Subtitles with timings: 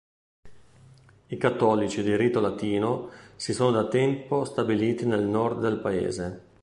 [1.27, 6.41] I cattolici di rito latino si sono da tempo stabiliti nel nord del Paese.